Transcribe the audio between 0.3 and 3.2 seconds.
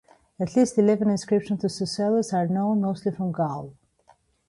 At least eleven inscriptions to Sucellus are known, mostly